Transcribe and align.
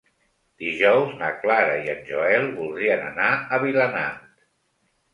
Dijous 0.63 1.11
na 1.19 1.29
Clara 1.43 1.77
i 1.83 1.93
en 1.95 2.03
Joel 2.09 2.51
voldrien 2.59 3.07
anar 3.13 3.31
a 3.59 3.65
Vilanant. 3.69 4.21